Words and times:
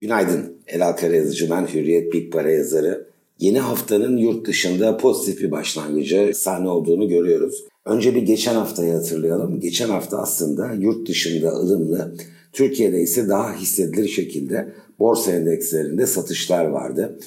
Günaydın. 0.00 0.56
Elal 0.66 0.92
Karayazıcı 0.92 1.50
ben 1.50 1.66
Hürriyet 1.66 2.12
Big 2.12 2.32
Para 2.32 2.50
yazarı. 2.50 3.08
Yeni 3.38 3.58
haftanın 3.58 4.16
yurt 4.16 4.46
dışında 4.46 4.96
pozitif 4.96 5.40
bir 5.40 5.50
başlangıcı 5.50 6.32
sahne 6.34 6.68
olduğunu 6.68 7.08
görüyoruz. 7.08 7.64
Önce 7.84 8.14
bir 8.14 8.22
geçen 8.22 8.54
haftayı 8.54 8.92
hatırlayalım. 8.92 9.60
Geçen 9.60 9.88
hafta 9.88 10.18
aslında 10.18 10.72
yurt 10.72 11.08
dışında 11.08 11.48
ılımlı, 11.48 12.14
Türkiye'de 12.52 13.00
ise 13.00 13.28
daha 13.28 13.54
hissedilir 13.54 14.08
şekilde 14.08 14.68
borsa 14.98 15.32
endekslerinde 15.32 16.06
satışlar 16.06 16.64
vardı. 16.64 17.18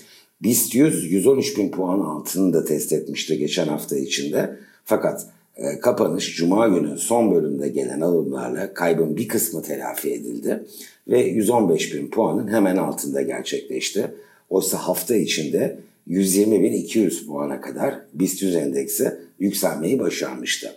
BIST 0.43 0.75
100 0.75 1.11
113 1.11 1.57
bin 1.57 1.71
puan 1.71 1.99
altını 1.99 2.53
da 2.53 2.65
test 2.65 2.93
etmişti 2.93 3.37
geçen 3.37 3.67
hafta 3.67 3.97
içinde. 3.97 4.57
Fakat 4.85 5.27
e, 5.55 5.79
kapanış 5.79 6.35
Cuma 6.35 6.67
günü 6.67 6.97
son 6.97 7.35
bölümde 7.35 7.69
gelen 7.69 8.01
alımlarla 8.01 8.73
kaybın 8.73 9.17
bir 9.17 9.27
kısmı 9.27 9.61
telafi 9.61 10.13
edildi 10.13 10.65
ve 11.11 11.21
115 11.21 11.93
bin 11.93 12.09
puanın 12.09 12.47
hemen 12.47 12.77
altında 12.77 13.21
gerçekleşti. 13.21 14.11
Oysa 14.49 14.77
hafta 14.77 15.15
içinde 15.15 15.79
120.200 16.07 17.25
puana 17.25 17.61
kadar 17.61 17.95
BIST 18.13 18.41
100 18.41 18.55
endeksi 18.55 19.13
yükselmeyi 19.39 19.99
başarmıştı. 19.99 20.75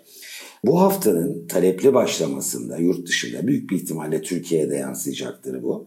Bu 0.64 0.80
haftanın 0.80 1.46
talepli 1.48 1.94
başlamasında 1.94 2.78
yurt 2.78 3.06
dışında 3.06 3.46
büyük 3.46 3.70
bir 3.70 3.76
ihtimalle 3.76 4.22
Türkiye'ye 4.22 4.70
de 4.70 4.76
yansıyacaktır 4.76 5.62
bu. 5.62 5.86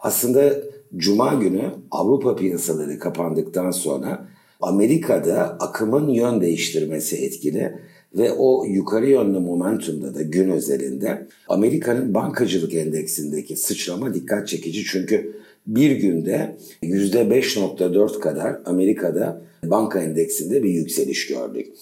Aslında 0.00 0.54
Cuma 0.96 1.34
günü 1.34 1.70
Avrupa 1.90 2.36
piyasaları 2.36 2.98
kapandıktan 2.98 3.70
sonra 3.70 4.28
Amerika'da 4.60 5.56
akımın 5.60 6.08
yön 6.08 6.40
değiştirmesi 6.40 7.16
etkili 7.16 7.78
ve 8.14 8.32
o 8.32 8.64
yukarı 8.64 9.10
yönlü 9.10 9.38
momentumda 9.38 10.14
da 10.14 10.22
gün 10.22 10.50
özelinde 10.50 11.26
Amerika'nın 11.48 12.14
bankacılık 12.14 12.74
endeksindeki 12.74 13.56
sıçrama 13.56 14.14
dikkat 14.14 14.48
çekici 14.48 14.84
çünkü 14.84 15.36
bir 15.66 15.90
günde 15.90 16.56
%5.4 16.82 18.20
kadar 18.20 18.56
Amerika'da 18.64 19.42
banka 19.64 20.02
endeksinde 20.02 20.62
bir 20.62 20.70
yükseliş 20.70 21.26
gördük. 21.26 21.72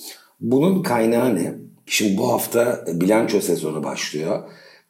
Bunun 0.40 0.82
kaynağı 0.82 1.34
ne? 1.34 1.54
Şimdi 1.86 2.18
bu 2.18 2.32
hafta 2.32 2.84
bilanço 2.94 3.40
sezonu 3.40 3.84
başlıyor. 3.84 4.42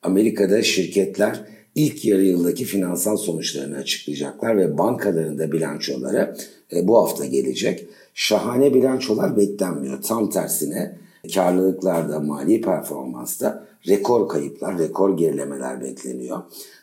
Amerika'da 0.02 0.62
şirketler 0.62 1.40
ilk 1.74 2.04
yarı 2.04 2.22
yıldaki 2.22 2.64
finansal 2.64 3.16
sonuçlarını 3.16 3.76
açıklayacaklar 3.76 4.56
ve 4.56 4.78
bankaların 4.78 5.38
da 5.38 5.52
bilançoları 5.52 6.36
e, 6.72 6.88
bu 6.88 6.98
hafta 6.98 7.26
gelecek. 7.26 7.86
Şahane 8.14 8.74
bilançolar 8.74 9.36
beklenmiyor. 9.36 10.02
Tam 10.02 10.30
tersine 10.30 10.96
karlılıklarda, 11.34 12.20
mali 12.20 12.60
performansta 12.60 13.66
rekor 13.88 14.28
kayıplar, 14.28 14.78
rekor 14.78 15.16
gerilemeler 15.16 15.80
bekleniyor. 15.80 16.38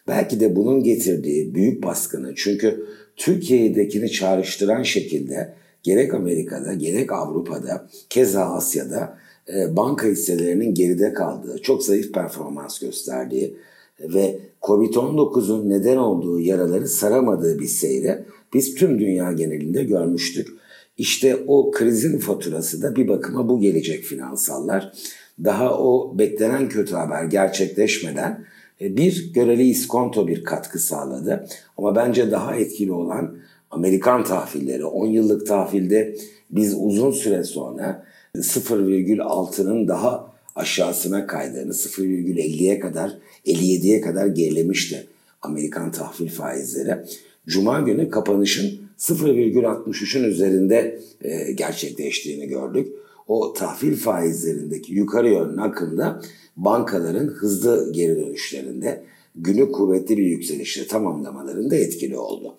Belki 0.08 0.40
de 0.40 0.56
bunun 0.56 0.84
getirdiği 0.84 1.56
büyük 1.56 1.84
baskını 1.84 2.36
çünkü 2.36 2.86
Türkiye'dekini 3.16 4.12
çağrıştıran 4.12 4.84
şekilde 4.84 5.54
gerek 5.84 6.14
Amerika'da 6.14 6.74
gerek 6.74 7.12
Avrupa'da 7.12 7.88
keza 8.10 8.46
Asya'da 8.46 9.18
e, 9.54 9.76
banka 9.76 10.08
hisselerinin 10.08 10.74
geride 10.74 11.14
kaldığı, 11.14 11.62
çok 11.62 11.84
zayıf 11.84 12.14
performans 12.14 12.80
gösterdiği 12.80 13.58
ve 14.00 14.40
Covid-19'un 14.62 15.70
neden 15.70 15.98
olduğu 15.98 16.40
yaraları 16.40 16.88
saramadığı 16.88 17.60
bir 17.60 17.68
seyre 17.68 18.26
biz 18.54 18.76
tüm 18.76 19.00
dünya 19.00 19.32
genelinde 19.32 19.84
görmüştük. 19.84 20.48
İşte 20.98 21.44
o 21.48 21.72
krizin 21.72 22.20
faturası 22.20 22.82
da 22.82 22.96
bir 22.96 23.08
bakıma 23.08 23.50
bu 23.50 23.62
gelecek 23.62 24.04
finansallar. 24.04 24.94
Daha 25.44 25.80
o 25.80 26.18
beklenen 26.20 26.70
kötü 26.70 26.96
haber 26.96 27.24
gerçekleşmeden 27.24 28.46
e, 28.82 28.98
bir 28.98 29.34
göreli 29.34 29.64
iskonto 29.64 30.28
bir 30.28 30.44
katkı 30.44 30.80
sağladı. 30.80 31.48
Ama 31.78 31.96
bence 31.96 32.32
daha 32.32 32.56
etkili 32.56 32.92
olan 32.92 33.38
Amerikan 33.72 34.24
tahvilleri 34.24 34.86
10 34.86 35.08
yıllık 35.08 35.48
tahvilde 35.48 36.16
biz 36.50 36.76
uzun 36.80 37.12
süre 37.12 37.44
sonra 37.44 38.06
0,6'nın 38.36 39.88
daha 39.88 40.34
aşağısına 40.56 41.28
kaydığını 41.28 41.72
0,50'ye 41.74 42.80
kadar 42.80 43.18
57'ye 43.46 44.02
kadar 44.02 44.28
gerilemişti 44.28 45.08
Amerikan 45.42 45.92
tahvil 45.92 46.30
faizleri. 46.30 46.98
Cuma 47.48 47.80
günü 47.80 48.10
kapanışın 48.10 48.80
0,63'ün 49.00 50.24
üzerinde 50.24 51.00
e, 51.22 51.52
gerçekleştiğini 51.52 52.48
gördük. 52.48 52.88
O 53.28 53.54
tahvil 53.54 53.96
faizlerindeki 53.96 54.94
yukarı 54.94 55.30
yönlü 55.30 55.62
akımda 55.62 56.22
bankaların 56.58 57.28
hızlı 57.28 57.92
geri 57.94 58.16
dönüşlerinde 58.16 59.04
günü 59.36 59.72
kuvvetli 59.72 60.18
bir 60.18 60.26
yükselişle 60.26 60.88
tamamlamalarında 60.88 61.76
etkili 61.76 62.18
oldu. 62.18 62.56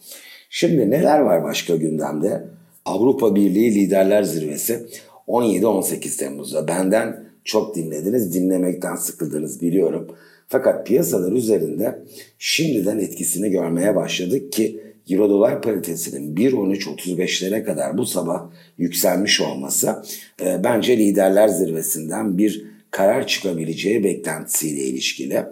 Şimdi 0.50 0.90
neler 0.90 1.20
var 1.20 1.44
başka 1.44 1.76
gündemde? 1.76 2.48
Avrupa 2.84 3.34
Birliği 3.34 3.74
Liderler 3.74 4.22
Zirvesi 4.22 4.86
17-18 5.28 6.18
Temmuz'da 6.18 6.68
benden 6.68 7.24
çok 7.44 7.74
dinlediniz, 7.74 8.34
dinlemekten 8.34 8.96
sıkıldınız 8.96 9.62
biliyorum. 9.62 10.08
Fakat 10.48 10.86
piyasalar 10.86 11.32
üzerinde 11.32 12.02
şimdiden 12.38 12.98
etkisini 12.98 13.50
görmeye 13.50 13.96
başladık 13.96 14.52
ki 14.52 14.80
Euro 15.10 15.30
dolar 15.30 15.62
paritesinin 15.62 16.36
1.13.35'lere 16.36 17.64
kadar 17.64 17.98
bu 17.98 18.06
sabah 18.06 18.50
yükselmiş 18.78 19.40
olması 19.40 20.02
e, 20.42 20.64
bence 20.64 20.98
liderler 20.98 21.48
zirvesinden 21.48 22.38
bir 22.38 22.64
karar 22.90 23.26
çıkabileceği 23.26 24.04
beklentisiyle 24.04 24.82
ilişkili. 24.82 25.44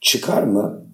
Çıkar 0.00 0.42
mı? 0.42 0.86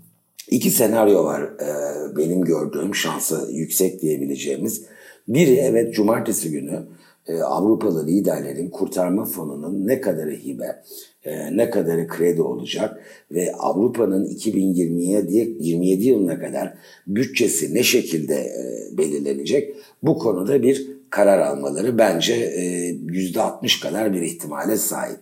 İki 0.51 0.71
senaryo 0.71 1.25
var 1.25 1.43
e, 1.43 1.71
benim 2.17 2.43
gördüğüm 2.43 2.95
şansı 2.95 3.49
yüksek 3.53 4.03
diyebileceğimiz. 4.03 4.83
Biri 5.29 5.55
evet 5.55 5.95
cumartesi 5.95 6.51
günü 6.51 6.83
e, 7.31 7.43
Avrupalı 7.43 8.07
liderlerin 8.07 8.71
kurtarma 8.71 9.25
fonunun 9.25 9.87
ne 9.87 10.01
kadarı 10.01 10.31
hibe, 10.31 10.83
e, 11.25 11.57
ne 11.57 11.71
kadarı 11.71 12.09
kredi 12.09 12.43
olacak 12.43 13.03
ve 13.31 13.53
Avrupa'nın 13.53 14.25
2027 14.25 15.57
27 15.61 16.05
yılına 16.05 16.39
kadar 16.39 16.75
bütçesi 17.07 17.75
ne 17.75 17.83
şekilde 17.83 18.35
e, 18.35 18.99
belirlenecek 18.99 19.75
bu 20.03 20.19
konuda 20.19 20.63
bir 20.63 20.87
karar 21.11 21.39
almaları 21.39 21.99
bence 21.99 22.35
e, 22.35 22.91
%60 22.91 23.83
kadar 23.83 24.15
bir 24.15 24.23
ihtimale 24.23 24.77
sahip. 24.77 25.19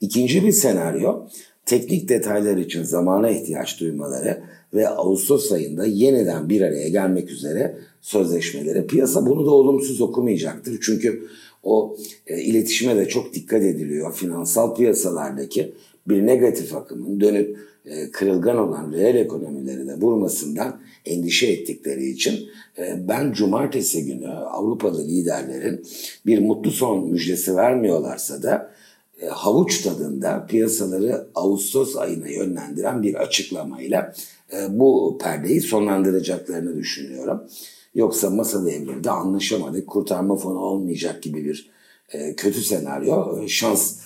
İkinci 0.00 0.46
bir 0.46 0.52
senaryo 0.52 1.26
teknik 1.66 2.08
detaylar 2.08 2.56
için 2.56 2.82
zamana 2.82 3.30
ihtiyaç 3.30 3.80
duymaları 3.80 4.42
ve 4.74 4.88
Ağustos 4.88 5.52
ayında 5.52 5.86
yeniden 5.86 6.48
bir 6.48 6.60
araya 6.60 6.88
gelmek 6.88 7.30
üzere 7.30 7.76
sözleşmeleri. 8.00 8.86
Piyasa 8.86 9.26
bunu 9.26 9.46
da 9.46 9.50
olumsuz 9.50 10.00
okumayacaktır. 10.00 10.78
Çünkü 10.82 11.28
o 11.62 11.96
e, 12.26 12.42
iletişime 12.42 12.96
de 12.96 13.08
çok 13.08 13.34
dikkat 13.34 13.62
ediliyor. 13.62 14.14
Finansal 14.14 14.74
piyasalardaki 14.74 15.74
bir 16.08 16.26
negatif 16.26 16.74
akımın 16.74 17.20
dönüp 17.20 17.58
e, 17.86 18.10
kırılgan 18.10 18.58
olan 18.58 18.92
reel 18.92 19.14
ekonomileri 19.14 19.88
de 19.88 19.94
vurmasından 19.94 20.80
endişe 21.06 21.46
ettikleri 21.46 22.10
için 22.10 22.48
e, 22.78 23.08
ben 23.08 23.32
cumartesi 23.32 24.04
günü 24.04 24.28
Avrupalı 24.28 25.08
liderlerin 25.08 25.86
bir 26.26 26.38
mutlu 26.38 26.70
son 26.70 27.10
müjdesi 27.10 27.56
vermiyorlarsa 27.56 28.42
da 28.42 28.72
e, 29.22 29.26
havuç 29.26 29.82
tadında 29.82 30.46
piyasaları 30.46 31.26
Ağustos 31.34 31.96
ayına 31.96 32.28
yönlendiren 32.28 33.02
bir 33.02 33.14
açıklamayla 33.14 34.14
e, 34.52 34.78
bu 34.78 35.18
perdeyi 35.20 35.60
sonlandıracaklarını 35.60 36.76
düşünüyorum. 36.76 37.42
Yoksa 37.94 38.30
masa 38.30 38.66
devrimde 38.66 39.10
anlaşamadık, 39.10 39.86
kurtarma 39.86 40.36
fonu 40.36 40.58
olmayacak 40.58 41.22
gibi 41.22 41.44
bir 41.44 41.70
e, 42.12 42.36
kötü 42.36 42.60
senaryo 42.60 43.48
şans 43.48 43.96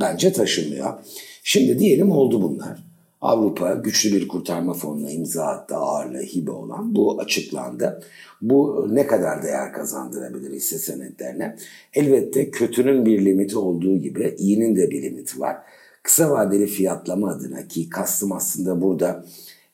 bence 0.00 0.32
taşımıyor. 0.32 0.94
Şimdi 1.42 1.78
diyelim 1.78 2.10
oldu 2.10 2.42
bunlar. 2.42 2.92
Avrupa 3.20 3.74
güçlü 3.74 4.12
bir 4.12 4.28
kurtarma 4.28 4.74
fonuna 4.74 5.10
imza 5.10 5.44
attı 5.44 5.76
ağırlığı 5.76 6.22
hibe 6.22 6.50
olan. 6.50 6.94
Bu 6.94 7.20
açıklandı. 7.20 8.02
Bu 8.40 8.88
ne 8.90 9.06
kadar 9.06 9.42
değer 9.42 9.72
kazandırabilir 9.72 10.52
hisse 10.52 10.78
senetlerine? 10.78 11.56
Elbette 11.94 12.50
kötünün 12.50 13.06
bir 13.06 13.24
limiti 13.24 13.58
olduğu 13.58 13.98
gibi 13.98 14.34
iyinin 14.38 14.76
de 14.76 14.90
bir 14.90 15.02
limiti 15.02 15.40
var. 15.40 15.56
Kısa 16.02 16.30
vadeli 16.30 16.66
fiyatlama 16.66 17.30
adına 17.30 17.68
ki 17.68 17.88
kastım 17.90 18.32
aslında 18.32 18.82
burada 18.82 19.24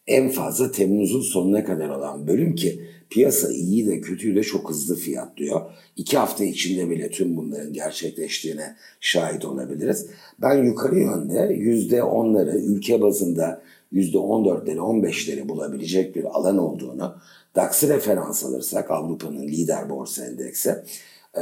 en 0.09 0.29
fazla 0.29 0.73
Temmuz'un 0.73 1.21
sonuna 1.21 1.65
kadar 1.65 1.89
olan 1.89 2.27
bölüm 2.27 2.55
ki 2.55 2.81
piyasa 3.11 3.53
iyi 3.53 3.87
de 3.87 4.01
kötüyü 4.01 4.37
de 4.37 4.43
çok 4.43 4.71
hızlı 4.71 4.97
fiyatlıyor. 4.97 5.61
İki 5.97 6.19
hafta 6.19 6.45
içinde 6.45 6.91
bile 6.91 7.11
tüm 7.11 7.37
bunların 7.37 7.73
gerçekleştiğine 7.73 8.77
şahit 9.01 9.45
olabiliriz. 9.45 10.07
Ben 10.43 10.65
yukarı 10.65 10.99
yönde 10.99 11.55
yüzde 11.55 12.03
onları 12.03 12.59
ülke 12.59 13.01
bazında 13.01 13.63
yüzde 13.93 14.19
on 14.19 14.45
dörtleri 14.45 14.81
on 14.81 15.03
beşleri 15.03 15.49
bulabilecek 15.49 16.17
bir 16.17 16.25
alan 16.25 16.59
olduğunu 16.59 17.15
DAX'ı 17.57 17.89
referans 17.89 18.45
alırsak 18.45 18.91
Avrupa'nın 18.91 19.49
lider 19.49 19.91
borsa 19.91 20.25
endeksi 20.25 20.75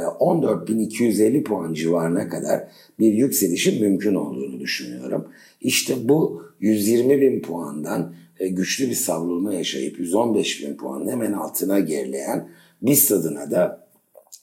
14.250 0.03 1.43
puan 1.43 1.73
civarına 1.73 2.29
kadar 2.29 2.67
bir 2.99 3.13
yükselişin 3.13 3.81
mümkün 3.81 4.15
olduğunu 4.15 4.59
düşünüyorum. 4.59 5.27
İşte 5.61 5.95
bu 6.03 6.43
120 6.59 7.21
bin 7.21 7.41
puandan 7.41 8.13
e, 8.39 8.47
güçlü 8.47 8.89
bir 8.89 8.95
savrulma 8.95 9.53
yaşayıp 9.53 9.99
115 9.99 10.63
bin 10.63 10.77
puanın 10.77 11.11
hemen 11.11 11.33
altına 11.33 11.79
gerileyen 11.79 12.49
BIST 12.81 13.11
adına 13.11 13.51
da 13.51 13.87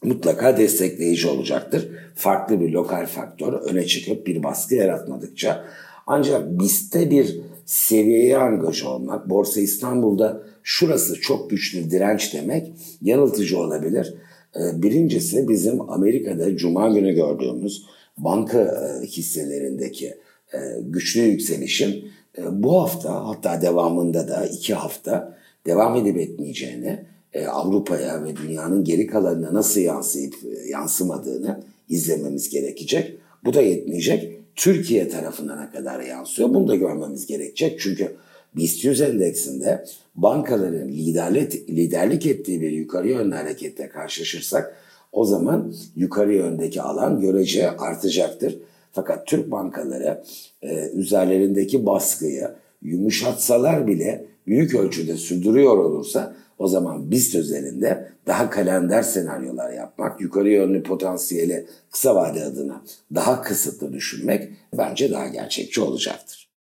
mutlaka 0.03 0.57
destekleyici 0.57 1.29
olacaktır. 1.29 1.89
Farklı 2.15 2.61
bir 2.61 2.73
lokal 2.73 3.07
faktör 3.07 3.53
öne 3.53 3.87
çıkıp 3.87 4.27
bir 4.27 4.43
baskı 4.43 4.75
yaratmadıkça 4.75 5.65
ancak 6.07 6.61
BIST'te 6.61 7.11
bir 7.11 7.41
seviyeye 7.67 8.39
angaj 8.39 8.83
olmak, 8.83 9.31
Borsa 9.31 9.61
İstanbul'da 9.61 10.43
şurası 10.63 11.21
çok 11.21 11.51
güçlü 11.51 11.91
direnç 11.91 12.35
demek 12.35 12.73
yanıltıcı 13.03 13.59
olabilir. 13.59 14.15
Ee, 14.57 14.83
birincisi 14.83 15.49
bizim 15.49 15.91
Amerika'da 15.91 16.57
Cuma 16.57 16.89
günü 16.89 17.15
gördüğümüz 17.15 17.85
banka 18.19 18.61
e, 18.61 19.07
hisselerindeki 19.07 20.07
e, 20.55 20.59
güçlü 20.81 21.21
yükselişin 21.21 22.05
e, 22.39 22.63
bu 22.63 22.83
hafta 22.83 23.29
hatta 23.29 23.63
devamında 23.63 24.29
da 24.29 24.47
iki 24.47 24.75
hafta 24.75 25.39
devam 25.67 25.97
edip 25.97 26.17
etmeyeceğini, 26.17 27.07
Avrupa'ya 27.49 28.25
ve 28.25 28.37
dünyanın 28.37 28.85
geri 28.85 29.07
kalanına 29.07 29.55
nasıl 29.55 29.81
yansıyıp 29.81 30.35
yansımadığını 30.69 31.61
izlememiz 31.89 32.49
gerekecek. 32.49 33.17
Bu 33.45 33.55
da 33.55 33.63
yetmeyecek. 33.63 34.41
Türkiye 34.57 35.09
tarafına 35.09 35.61
ne 35.61 35.71
kadar 35.71 36.01
yansıyor 36.01 36.49
bunu 36.49 36.69
da 36.69 36.75
görmemiz 36.75 37.27
gerekecek. 37.27 37.81
Çünkü 37.81 38.17
BIST 38.57 38.85
100 38.85 39.01
endeksinde 39.01 39.85
bankaların 40.15 40.89
liderlik, 40.89 41.71
liderlik 41.71 42.27
ettiği 42.27 42.61
bir 42.61 42.71
yukarı 42.71 43.09
yönlü 43.09 43.35
hareketle 43.35 43.89
karşılaşırsak 43.89 44.77
o 45.13 45.25
zaman 45.25 45.75
yukarı 45.97 46.35
yöndeki 46.35 46.83
alan 46.83 47.21
görece 47.21 47.71
artacaktır. 47.71 48.59
Fakat 48.93 49.27
Türk 49.27 49.51
bankaları 49.51 50.23
e, 50.63 50.89
üzerlerindeki 50.89 51.87
baskıyı 51.87 52.51
yumuşatsalar 52.83 53.87
bile 53.87 54.25
büyük 54.47 54.75
ölçüde 54.75 55.17
sürdürüyor 55.17 55.79
olursa 55.79 56.37
o 56.59 56.69
zaman 56.69 57.11
BIST 57.11 57.35
özelinde 57.35 58.09
daha 58.27 58.51
kalender 58.51 59.03
senaryolar 59.03 59.73
yapmak, 59.73 60.21
yukarı 60.21 60.51
yönlü 60.51 60.83
potansiyeli 60.83 61.67
kısa 61.91 62.15
vade 62.15 62.45
adına 62.45 62.83
daha 63.15 63.43
kısıtlı 63.43 63.93
düşünmek 63.93 64.53
bence 64.79 65.11
daha 65.11 65.29
gerçekçi 65.29 65.81
olacaktır. 65.81 66.44